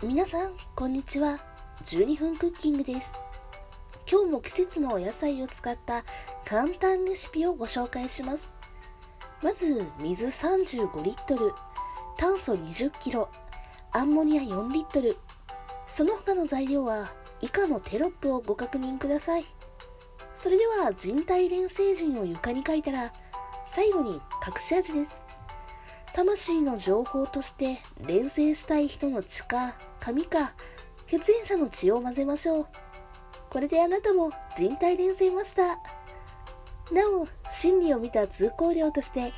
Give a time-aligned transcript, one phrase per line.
[0.00, 1.40] 皆さんこんにちは。
[1.84, 3.10] 12分クッキングです。
[4.08, 6.04] 今日も季節のお野菜を使った
[6.44, 8.52] 簡単レシピをご紹介します。
[9.42, 11.52] まず水35リットル
[12.16, 13.28] 炭素20キロ
[13.90, 15.16] アンモニア4リットル。
[15.88, 19.44] その他の材料は以下のテロップをご確認ください。
[20.36, 23.12] それでは人体錬成陣を床に書いたら
[23.66, 24.12] 最後に
[24.46, 25.27] 隠し味です。
[26.18, 30.52] 魂の情報として連成したい人の血か髪か
[31.06, 32.66] 血縁者の血を混ぜましょう。
[33.50, 39.32] これであなたも人体連成マスターなお心理を見た通行料として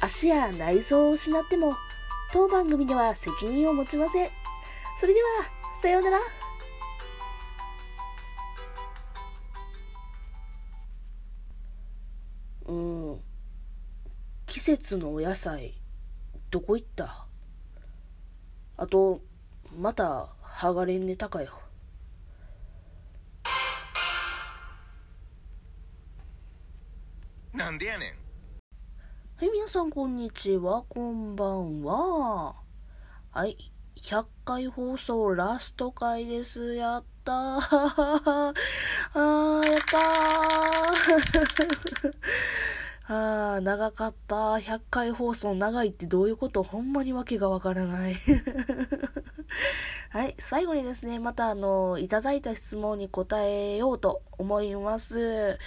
[0.00, 1.74] 足や内臓を失っても
[2.32, 4.30] 当番組では責任を持ちません。
[4.98, 5.28] それでは
[5.82, 6.18] さようなら。
[12.68, 13.20] うん。
[14.46, 15.81] 季節のお野菜。
[16.52, 17.26] どこ行った？
[18.76, 19.22] あと、
[19.74, 21.58] また、剥がれんネタかよ。
[27.54, 28.12] なんでやねん。
[29.36, 32.54] はい、皆さんこんにちは、こんばんは。
[33.30, 33.56] はい、
[33.96, 36.74] 100回放送ラスト回です。
[36.74, 37.34] やったー。
[37.64, 42.14] あー、やったー。
[43.12, 44.36] ああ、長かった。
[44.54, 46.62] 100回放送長いってどういうこと？
[46.62, 48.16] ほんまにわけがわからない
[50.08, 50.34] はい。
[50.38, 55.58] 最後にですね、またあの、いただいた質問に答えようと思います。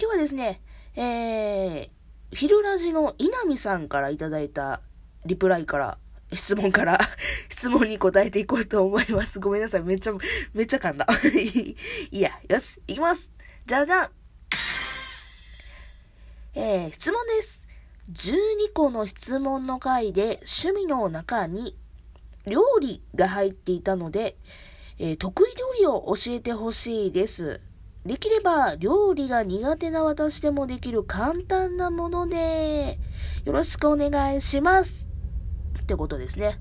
[0.00, 0.62] 今日はですね、
[0.96, 4.80] えー、フィルラジの稲見さんからいただいた
[5.26, 5.98] リプライから、
[6.32, 6.98] 質問から
[7.50, 9.40] 質問に答えていこうと思います。
[9.40, 9.82] ごめんなさい。
[9.82, 10.14] めっちゃ、
[10.54, 11.06] めっちゃ噛んだ。
[12.10, 13.30] いや、よし、いきます。
[13.66, 14.21] じゃじゃん
[16.54, 17.68] えー、質問です。
[18.12, 21.78] 12個の質問の回で趣味の中に
[22.46, 24.36] 料理が入っていたので、
[24.98, 27.60] えー、得意料理を教えてほしいです。
[28.04, 32.98] できれば料理が苦手な私でもできる簡単なもので、
[33.44, 35.08] よろしくお願いします。
[35.80, 36.58] ってことですね。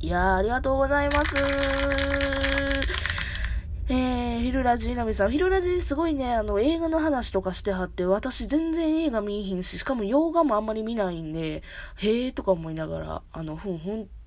[0.00, 2.19] いやー、ありがとうございます。
[3.92, 5.32] えー、ヒルラジーナミさん。
[5.32, 11.64] ヒルラジすごいね、あの、映画の話とかしてはって、私全然映画見えひんし、しかも洋画もあんまり見ないんで、
[11.96, 14.19] へーとか思いながら、あの、ふんふんって、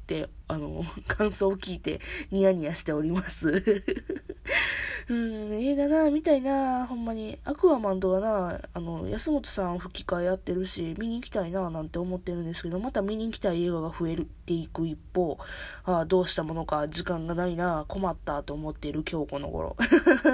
[0.48, 2.00] あの、 感想を聞いて、
[2.32, 3.64] ニヤニヤしております。
[5.10, 7.38] うん、映画な、見たいな、ほんまに。
[7.44, 15.38] アクアマンとかな、あの、安本さん吹き替えやってるし、見に行きたいな、なんて思ってるんですけど、また見に行きたい映画が増えるっていく一方、
[15.84, 19.76] ああどうしたものか、時間がないな、困ったと思っている今日この頃。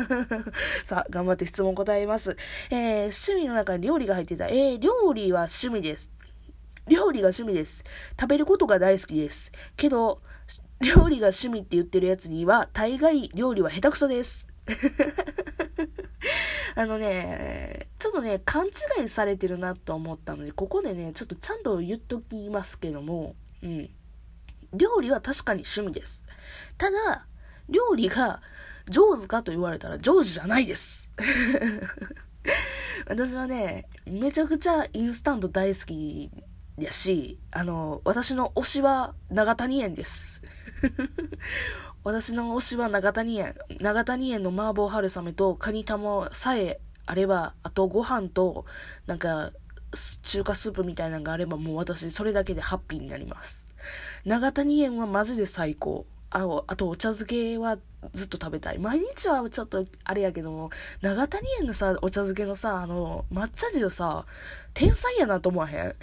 [0.86, 2.38] さあ、頑張って質問答えます。
[2.70, 4.48] えー、趣味の中に料理が入ってた。
[4.50, 6.12] えー、料理は趣味です。
[6.90, 7.84] 料理が趣味です。
[8.20, 9.52] 食べることが大好きです。
[9.78, 10.22] けど、
[10.82, 14.48] 料理が趣味って言ってるやつには、大概料理は下手くそです。
[16.76, 23.90] あのね、ちょっとね、勘違いされてるなと思ったので、ここでね、ちょっとちゃんと言っときますけども、うん。
[24.74, 26.24] 料理は確かに趣味です。
[26.78, 27.26] ただ、
[27.68, 28.42] 料理が
[28.90, 31.10] 上手かと言われたら上手じゃないです。
[33.08, 36.32] 私はね、めちゃくちゃインスタント大好き
[36.86, 40.44] やし、あの、私の推しは長谷園です。
[42.04, 43.56] 私の推しは長谷園。
[43.80, 48.66] 長谷園の麻婆春雨とカニ玉さえあれば、あとご飯と、
[49.08, 49.52] なんか、
[50.22, 53.68] 中華スープみたいなのがあれば、もう私それだけでハッピーになります。
[54.26, 56.06] 長谷園はマジで最高。
[56.32, 57.78] ああとお茶漬けは
[58.14, 58.78] ずっと食べたい。
[58.78, 60.70] 毎日はちょっとあれやけども、
[61.02, 64.26] 長谷園のさ、お茶漬けのさ、あの、抹茶汁さ、
[64.74, 65.96] 天才やなと思わへん？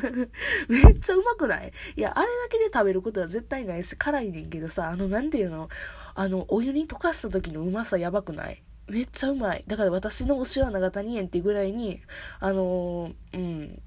[0.68, 1.72] めっちゃうまくない？
[1.96, 5.68] いや、あれだけで食べることは絶対ないし、辛いねんけどさ、あの、なんていうの？
[6.14, 8.62] あの、お湯に溶かした時のうまさやばくない？
[8.88, 9.64] めっちゃうまい。
[9.66, 12.00] だから私の推しは長谷園ってぐらいに、
[12.40, 13.82] あの、うん、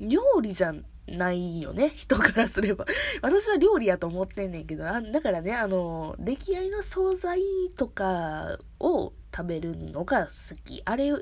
[0.00, 1.90] 料理じゃん、ないよね。
[1.96, 2.86] 人からすれば。
[3.22, 7.40] 私は料理やと思ってんねんけど、あだからね、あの、出来合いの惣菜
[7.76, 10.82] とかを食べるのが好き。
[10.84, 11.12] あれ、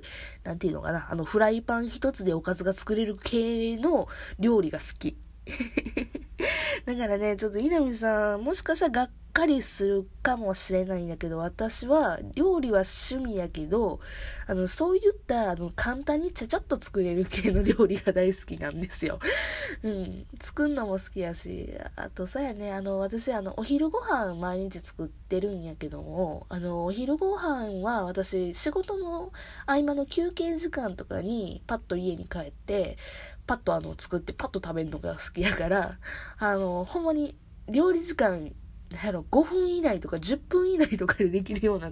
[0.44, 1.08] なんていうのかな。
[1.10, 4.08] あの、フライパン一つでおかずが作れる系の
[4.38, 5.18] 料理が好き。
[6.84, 14.00] だからね、ちょっと稲見さん、もしかしたら学かりするかもしれないんだけど、私は料理は趣味やけど、
[14.46, 19.18] あの、そういったあの簡単にちゃちゃっと作れる系の料理が大好きなんですよ。
[19.82, 20.26] うん。
[20.40, 29.32] 作るのも好きやし、あとさやね、あの、私あの、お昼ご飯毎日作ってるんやけども、あの、お昼ご飯は私、仕事の
[29.66, 32.98] 合間の休憩時間とかにパッと家に帰って、
[33.46, 35.98] パッとあの、作ってパッと食べるのが好きやから、
[36.38, 37.36] あの、ほんまに
[37.68, 38.52] 料理時間
[38.92, 41.90] なんやろ、5分以内とか10分以内とかでできるような、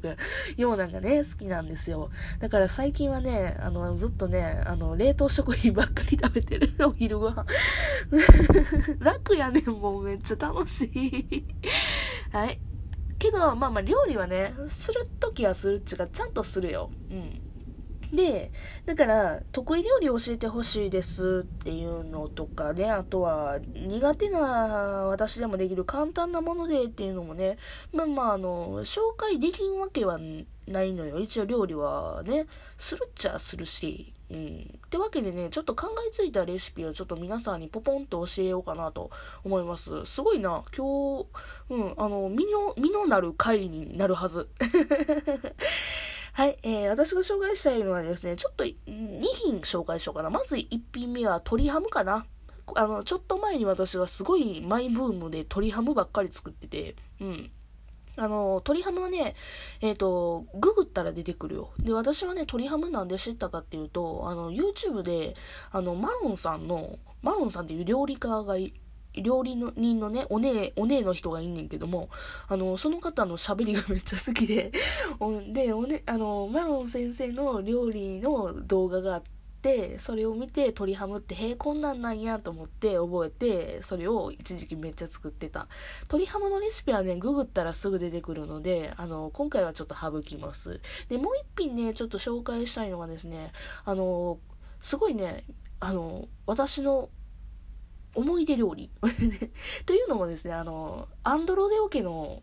[0.56, 2.11] ようなんがね、好きなんですよ。
[2.38, 7.44] だから最近はね、あの、ずっとね、あの、冷凍食品ばっかり食べてる、お昼ご飯。
[9.00, 11.44] 楽やねん、もうめっちゃ楽しい。
[12.32, 12.61] はい。
[13.19, 16.91] けど、まあまあ、料理はね、するときはするっちゅうか、ちゃんとするよ。
[17.11, 17.50] うん。
[18.12, 18.51] で、
[18.87, 24.41] だから、得意料理教えてほしいですっていうのとかね、あとは、苦手な
[25.07, 27.59] 私でもできる簡単なものでっていうのもね、
[27.93, 30.19] まあまあ、あの、紹介できんわけは
[30.67, 31.19] ないのよ。
[31.21, 32.47] 一応料理はね、
[32.79, 34.12] するっちゃするし。
[34.31, 34.81] うん。
[34.87, 39.11] ってわけでね、ちょっと考えついたレシピをちょっと皆さんにポポンと教えようかなと
[39.45, 40.05] 思います。
[40.07, 40.62] すごいな。
[40.77, 41.27] 今日、
[41.71, 44.49] うん、あの、身の、身のなる回になるはず。
[46.41, 50.31] はい、えー、私が紹介したいのはですね、ちょっと2品紹介しようかな。
[50.31, 52.25] まず1品目は鶏ハムかな。
[52.77, 57.51] あの、ちょっと前に私がすごいマイブームで鶏ハムばっかり作ってて、うん。
[58.17, 59.35] あの、鶏ハムはね、
[59.83, 61.73] えっ、ー、と、ググったら出てくるよ。
[61.79, 65.37] で、私はね、鶏ハムなんで知ったかっていうと、あの、YouTube で、
[65.71, 68.73] あの、マロンさんの、マロンさんっていう料理家がい
[69.15, 72.09] 料理人のね、お姉、お姉の人がいんねんけども、
[72.49, 74.73] あの、その方の喋りがめっちゃ好きで、
[75.53, 79.23] で、おね、あの、マロン先生の料理の動画があっ
[79.62, 85.67] て、それを見て鶏ハムって、へえ、こんなんなんやと思って覚えて、それを一時期めっちゃ作ってた。
[86.03, 90.81] 鶏ハムのレシピはね、ググったらすぐ出てくるので、あの、今回はちょっと省きます。
[91.09, 93.53] で、もう一品ね、ちょっと紹介したいのがですね、
[93.85, 94.39] あの、
[94.81, 95.45] すごいね、
[95.81, 97.09] あの、私の
[98.15, 98.91] 思い出料理
[99.87, 102.43] というのもですね、あの、アンドロデオ家の、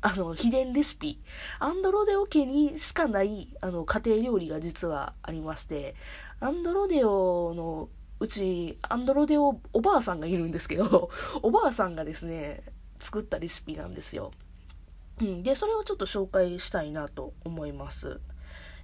[0.00, 1.20] あの、秘伝レシピ。
[1.58, 5.96] アンドロデオ家にしかない、あの、家庭料理が実はありまして、
[6.40, 7.88] アンドロデオの
[8.20, 11.10] うち、アンドロデオおばあさんがいるんですけど、
[11.42, 12.62] おばあさんがですね、
[12.98, 14.32] 作ったレシピなんですよ。
[15.20, 15.42] うん。
[15.42, 18.20] で、それをちょっと紹介したいなと思います。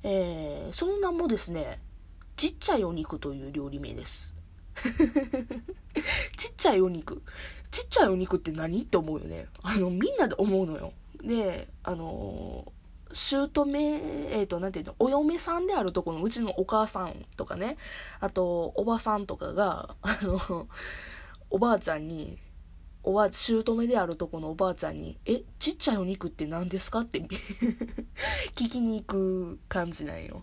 [0.03, 1.81] えー、その名もですね、
[2.37, 4.34] ちっちゃいお肉という料理名です。
[6.37, 7.23] ちっちゃいお肉。
[7.71, 8.83] ちっちゃいお肉って何？
[8.83, 9.47] って思うよね。
[9.63, 10.93] あの、みんなで思うのよ。
[11.23, 12.73] で、あの
[13.13, 13.79] 姑、
[14.31, 17.77] えっ、ー、と、なんていうの、お嫁さんであるとこのうちのお母さんとかね、
[18.21, 20.69] あと、おばさんとかが、あの、
[21.51, 22.39] おばあちゃんに、
[23.05, 27.01] おば、姑であるとこのおばあちゃんに、え、ちっちゃいお肉って何ですか？
[27.01, 27.21] って
[28.57, 30.43] 聞きに行く感じなんよ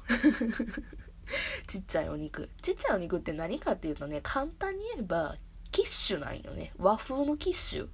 [1.68, 2.50] ちっちゃいお肉。
[2.62, 5.38] ちっちゃいお肉って何かっていうとね、簡単に言えば、
[5.72, 6.74] キッシュなんよね。
[6.78, 7.90] 和風のキッシュ。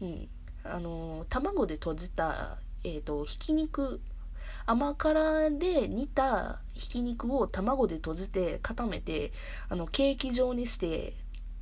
[0.00, 0.28] うん。
[0.64, 4.00] あのー、卵で閉じた、えっ、ー、と、ひき肉、
[4.66, 9.32] 甘辛で煮たひき肉を卵で閉じて固めて、
[9.68, 11.14] あの、ケーキ状にして、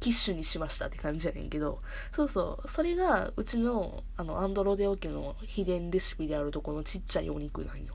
[0.02, 1.80] キッシュにしましたって感じやねんけど、
[2.10, 7.94] そうそう、それがうちの、あの、アンドロデオ家の秘伝レシピであるとこのちっちゃいお肉なんよ。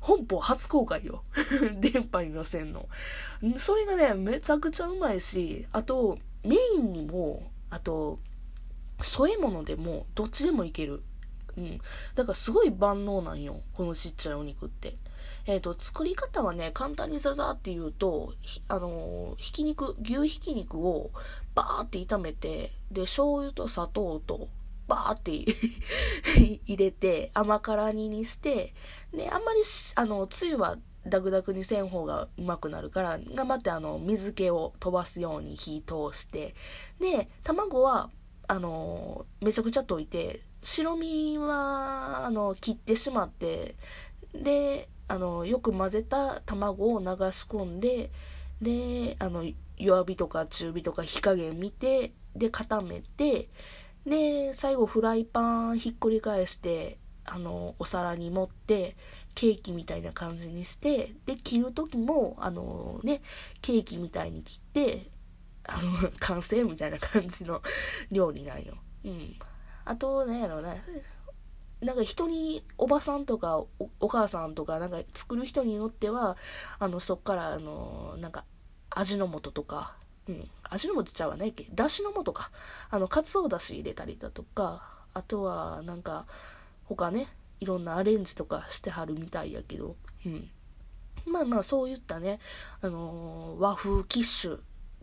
[0.00, 1.24] 本邦初公開よ。
[1.80, 2.88] 電波に乗せんの。
[3.58, 8.18] それがね、めちゃくちゃうまいし、あと、メインにも、あと、
[9.02, 11.02] 添え物でも、どっちでもいける。
[11.56, 11.78] うん。
[12.14, 13.60] だからすごい万能なんよ。
[13.74, 14.96] このちっちゃいお肉って。
[15.46, 18.34] えっ、ー、と、作り方はね、簡単にザザーって言うと、
[18.68, 21.10] あのー、ひき肉、牛ひき肉を
[21.54, 24.48] バーって炒めて、で、醤油と砂糖と
[24.90, 25.32] バーって
[26.66, 28.74] 入れて、甘辛煮にして、
[29.14, 29.60] で、あんまり、
[29.94, 36.54] あの、つゆはダクダクにせん方がうまくなるから、頑張ってあの、水気を飛ばすように火通して、
[36.98, 38.10] で、卵は、
[38.48, 43.76] あの、めちゃくちゃ溶いて、白身は、あの、切ってしまって、
[44.34, 48.10] で、あの、よく混ぜた卵を流し込んで、
[48.60, 49.44] で、あの、
[49.78, 53.48] 弱火とか中火とか火加減見て、で、固めて、
[54.06, 58.96] で、最後フライパンひっくり返して、あの、お皿に盛って、
[59.34, 63.22] ケーキみたいな感じにして、で、切る時も、あのね、
[63.62, 65.10] ケーキみたいに切って、
[65.64, 67.62] あの、 完成みたいな感じの
[68.10, 68.74] 料理なんよ。
[69.04, 69.36] うん。
[69.84, 70.74] あと、なんやろうな、
[71.80, 73.68] なんか人に、おばさんとかお、
[74.00, 76.36] お母さんとか、なんか作る人によっては、
[76.78, 78.44] あの、そっから、あの、なんか、
[78.90, 79.96] 味の素とか、
[80.30, 81.66] うん、味の素ちゃうわないっけ？
[81.74, 82.50] だしの素か。
[82.90, 84.82] あの、かつおだし入れたりだとか、
[85.12, 86.26] あとは、なんか、
[86.84, 87.26] 他ね、
[87.58, 90.48] いろんなアレンジとかしてはるみたいやけど、うん。
[91.26, 92.38] まあまあ、そういったね、
[92.80, 94.60] あのー、和風キッシュ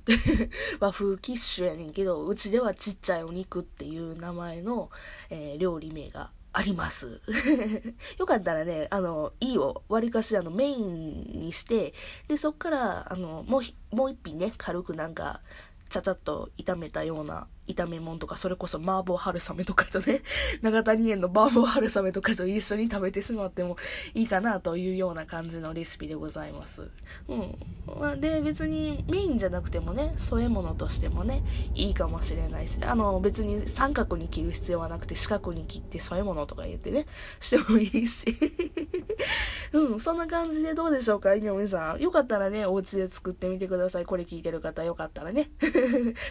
[0.80, 4.90] 和風キッシュやねんけど、うちではちっちゃいお肉っていう名前の、
[5.30, 7.22] えー、料理名があります。
[8.18, 9.84] よかったらね、あの、いいよ。
[9.90, 11.94] 割かし、あの、メインにして、
[12.28, 13.60] で、そっから、あの、も
[13.92, 15.42] う、もう一品ね、軽くなんか、
[15.90, 20.22] ちゃちゃっと炒めたような炒め物とか、それこそ麻婆春雨とかとね、
[20.62, 23.78] 長谷園の麻婆春雨とかと一緒に食べてしまっても
[24.14, 26.90] いいかなというような感じのレシピでございます。
[27.28, 28.20] うん。
[28.20, 31.44] で、別にメインじゃなくてもね、添え物としてもね、
[31.74, 37.06] いいかもしれないし、あの、別に三角に切る必要はなくて四角に切って添え物とか言ってね、
[37.40, 38.36] してもいいし。
[39.74, 42.00] うん、そんな感じでどうでしょうか、井上さん。
[42.00, 44.06] よかったらね、お家で作ってみてください。
[44.06, 45.50] これ聞いてる方よかったらね。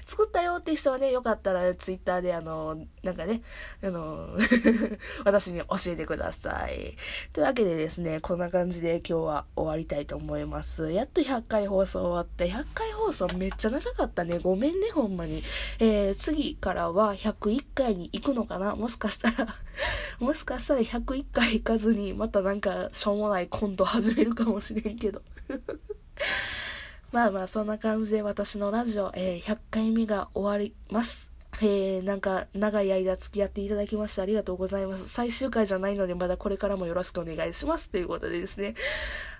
[0.07, 3.43] 作ったよって人はね、よかったらツイッターであの、なんかね、
[3.83, 4.37] あの、
[5.27, 6.97] 私に教えてください。
[7.33, 10.93] というわけでですね、こんな感じで今日は終わりたいと思います。
[10.93, 14.39] やっと100回放送終わって、100回放送めっちゃ長かったね。
[14.39, 15.43] ごめんね、ほんまに。
[15.81, 18.77] えー、次からは101回に行くのかな？
[18.77, 19.57] もしかしたら
[20.21, 25.23] もしかしたら101回行かずに、またなんかしょうもないコント始めるかもしれんけど
[27.13, 31.31] まあまあ、そんな感じで私のラジオ、えー、100回目が終わります。
[31.63, 35.09] えー、なんか、長い間付き合っていただきましてありがとうございます。
[35.09, 37.89] 最終回じゃないので、まだこれからもよろしくお願いします。
[37.89, 38.75] ということでですね。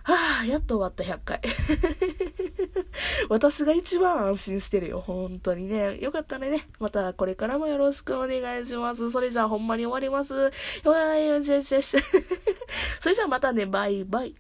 [0.05, 1.41] はあ、やっと終わった100回。
[3.29, 5.03] 私が一番安心してるよ。
[5.07, 5.99] 本当にね。
[5.99, 9.11] よかったらね、またこれからもよろしくお願いします。
[9.11, 10.35] それじゃあほんまに終わります。
[10.35, 11.97] わーい、よしよしよし
[13.01, 14.35] それじゃあまたね、バイバイ。